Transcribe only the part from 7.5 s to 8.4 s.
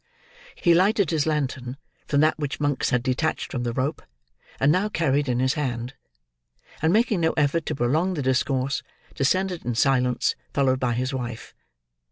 to prolong the